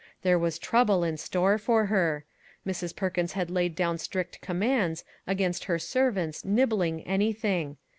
[0.23, 2.25] There was trouble in store for her.
[2.65, 2.95] Mrs.
[2.95, 7.77] Per kins had laid down strict commands against her servants" nibbling" anything.